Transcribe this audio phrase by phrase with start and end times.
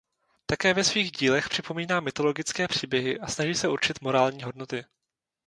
[0.45, 4.83] Také ve svých dílech připomíná mytologické příběhy a snaží se určit morální hodnoty.